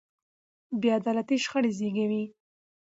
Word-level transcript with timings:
بې 0.79 0.89
عدالتي 0.99 1.37
شخړې 1.43 1.71
زېږوي 1.77 2.23